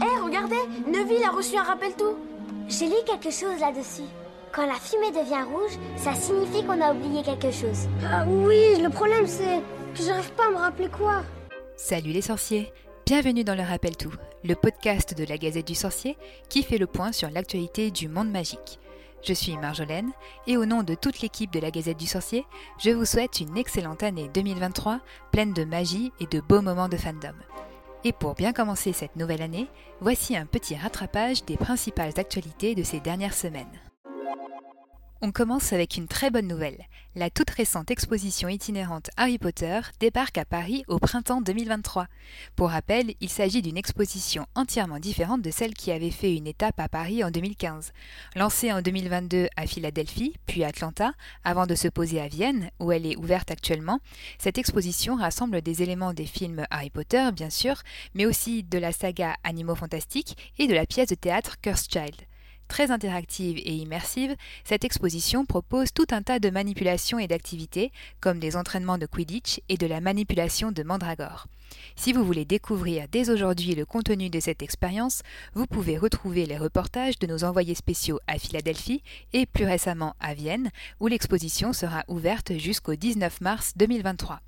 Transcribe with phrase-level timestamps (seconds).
[0.00, 0.56] Hé, regardez
[0.86, 2.16] Neville a reçu un rappel tout
[2.68, 4.08] J'ai lu quelque chose là-dessus.
[4.50, 7.88] Quand la fumée devient rouge, ça signifie qu'on a oublié quelque chose.
[8.06, 9.60] Ah oui, le problème c'est
[9.94, 11.22] que j'arrive pas à me rappeler quoi.
[11.76, 12.72] Salut les sorciers
[13.04, 16.16] Bienvenue dans le Rappel Tout, le podcast de la Gazette du Sorcier
[16.48, 18.78] qui fait le point sur l'actualité du monde magique.
[19.22, 20.10] Je suis Marjolaine
[20.46, 22.46] et au nom de toute l'équipe de la Gazette du Sorcier,
[22.78, 25.00] je vous souhaite une excellente année 2023
[25.32, 27.34] pleine de magie et de beaux moments de fandom.
[28.04, 29.68] Et pour bien commencer cette nouvelle année,
[30.00, 33.91] voici un petit rattrapage des principales actualités de ces dernières semaines.
[35.24, 36.88] On commence avec une très bonne nouvelle.
[37.14, 42.08] La toute récente exposition itinérante Harry Potter débarque à Paris au printemps 2023.
[42.56, 46.80] Pour rappel, il s'agit d'une exposition entièrement différente de celle qui avait fait une étape
[46.80, 47.92] à Paris en 2015.
[48.34, 51.12] Lancée en 2022 à Philadelphie, puis Atlanta,
[51.44, 54.00] avant de se poser à Vienne, où elle est ouverte actuellement,
[54.38, 57.76] cette exposition rassemble des éléments des films Harry Potter, bien sûr,
[58.14, 62.16] mais aussi de la saga Animaux Fantastiques et de la pièce de théâtre Cursed Child.
[62.68, 68.38] Très interactive et immersive, cette exposition propose tout un tas de manipulations et d'activités, comme
[68.38, 71.46] des entraînements de Quidditch et de la manipulation de Mandragore.
[71.96, 75.22] Si vous voulez découvrir dès aujourd'hui le contenu de cette expérience,
[75.54, 79.02] vous pouvez retrouver les reportages de nos envoyés spéciaux à Philadelphie
[79.32, 84.40] et plus récemment à Vienne, où l'exposition sera ouverte jusqu'au 19 mars 2023.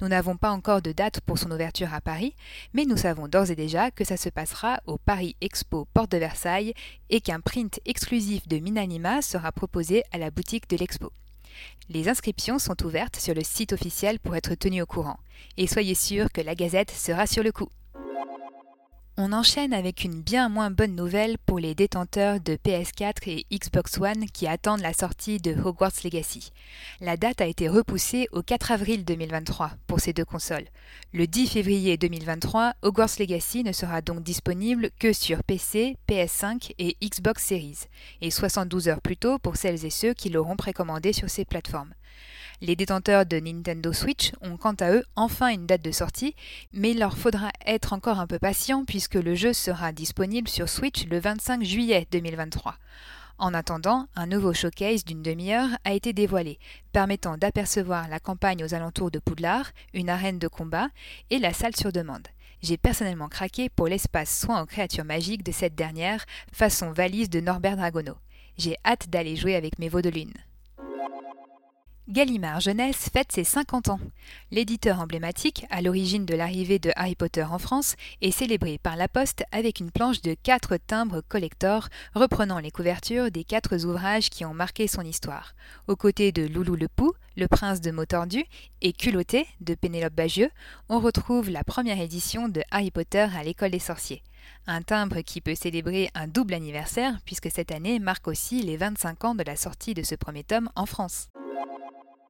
[0.00, 2.34] Nous n'avons pas encore de date pour son ouverture à Paris,
[2.72, 6.16] mais nous savons d'ores et déjà que ça se passera au Paris Expo Porte de
[6.16, 6.72] Versailles
[7.10, 11.12] et qu'un print exclusif de Minanima sera proposé à la boutique de l'expo.
[11.90, 15.18] Les inscriptions sont ouvertes sur le site officiel pour être tenu au courant.
[15.58, 17.68] Et soyez sûr que la Gazette sera sur le coup.
[19.16, 23.98] On enchaîne avec une bien moins bonne nouvelle pour les détenteurs de PS4 et Xbox
[23.98, 26.52] One qui attendent la sortie de Hogwarts Legacy.
[27.00, 30.68] La date a été repoussée au 4 avril 2023 pour ces deux consoles.
[31.12, 36.96] Le 10 février 2023, Hogwarts Legacy ne sera donc disponible que sur PC, PS5 et
[37.02, 37.80] Xbox Series,
[38.22, 41.92] et 72 heures plus tôt pour celles et ceux qui l'auront précommandé sur ces plateformes.
[42.62, 46.34] Les détenteurs de Nintendo Switch ont quant à eux enfin une date de sortie,
[46.74, 50.68] mais il leur faudra être encore un peu patient puisque le jeu sera disponible sur
[50.68, 52.76] Switch le 25 juillet 2023.
[53.38, 56.58] En attendant, un nouveau showcase d'une demi-heure a été dévoilé,
[56.92, 60.88] permettant d'apercevoir la campagne aux alentours de Poudlard, une arène de combat
[61.30, 62.28] et la salle sur demande.
[62.62, 67.40] J'ai personnellement craqué pour l'espace soin aux créatures magiques de cette dernière, façon valise de
[67.40, 68.16] Norbert Dragono.
[68.58, 70.34] J'ai hâte d'aller jouer avec mes veaux de lune.
[72.10, 74.00] Gallimard Jeunesse fête ses 50 ans.
[74.50, 79.06] L'éditeur emblématique, à l'origine de l'arrivée de Harry Potter en France, est célébré par la
[79.06, 84.44] Poste avec une planche de quatre timbres collector reprenant les couvertures des quatre ouvrages qui
[84.44, 85.54] ont marqué son histoire.
[85.86, 88.44] Aux côtés de Loulou le Pou, Le Prince de Motordu
[88.82, 90.50] et Culotté de Pénélope Bagieux,
[90.88, 94.24] on retrouve la première édition de Harry Potter à l'école des sorciers.
[94.66, 99.24] Un timbre qui peut célébrer un double anniversaire puisque cette année marque aussi les 25
[99.26, 101.28] ans de la sortie de ce premier tome en France.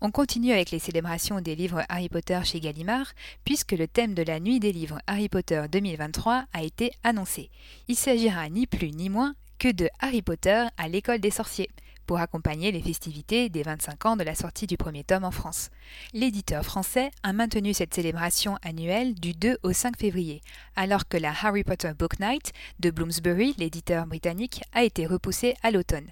[0.00, 3.14] On continue avec les célébrations des livres Harry Potter chez Gallimard,
[3.44, 7.50] puisque le thème de la nuit des livres Harry Potter 2023 a été annoncé.
[7.88, 11.68] Il s'agira ni plus ni moins que de Harry Potter à l'école des sorciers,
[12.06, 15.68] pour accompagner les festivités des 25 ans de la sortie du premier tome en France.
[16.14, 20.42] L'éditeur français a maintenu cette célébration annuelle du 2 au 5 février,
[20.76, 25.72] alors que la Harry Potter Book Night de Bloomsbury, l'éditeur britannique, a été repoussée à
[25.72, 26.06] l'automne.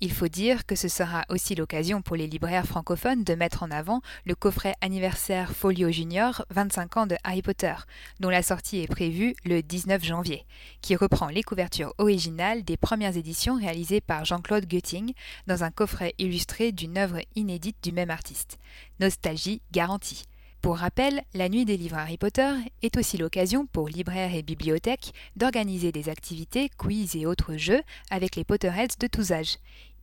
[0.00, 3.70] Il faut dire que ce sera aussi l'occasion pour les libraires francophones de mettre en
[3.72, 7.74] avant le coffret anniversaire Folio Junior 25 ans de Harry Potter,
[8.20, 10.46] dont la sortie est prévue le 19 janvier,
[10.82, 15.14] qui reprend les couvertures originales des premières éditions réalisées par Jean-Claude Götting
[15.48, 18.60] dans un coffret illustré d'une œuvre inédite du même artiste.
[19.00, 20.26] Nostalgie garantie.
[20.60, 25.12] Pour rappel, la Nuit des livres Harry Potter est aussi l'occasion pour libraires et bibliothèques
[25.36, 29.58] d'organiser des activités, quiz et autres jeux avec les Potterheads de tous âges.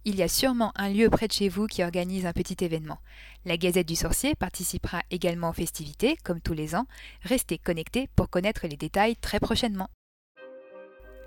[0.08, 3.00] Il y a sûrement un lieu près de chez vous qui organise un petit événement.
[3.44, 6.86] La Gazette du Sorcier participera également aux festivités, comme tous les ans.
[7.24, 9.90] Restez connectés pour connaître les détails très prochainement.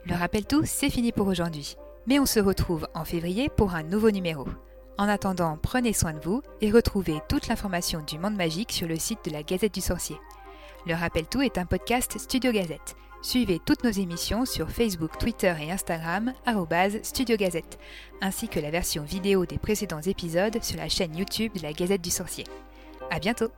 [0.06, 1.74] Le rappel tout, c'est fini pour aujourd'hui.
[2.06, 4.46] Mais on se retrouve en février pour un nouveau numéro.
[4.96, 8.96] En attendant, prenez soin de vous et retrouvez toute l'information du monde magique sur le
[8.96, 10.20] site de la Gazette du Sorcier.
[10.86, 12.94] Le Rappel Tout est un podcast Studio Gazette.
[13.20, 16.32] Suivez toutes nos émissions sur Facebook, Twitter et Instagram,
[17.02, 17.78] Studio Gazette,
[18.20, 22.02] ainsi que la version vidéo des précédents épisodes sur la chaîne YouTube de la Gazette
[22.02, 22.44] du Sorcier.
[23.10, 23.50] À bientôt!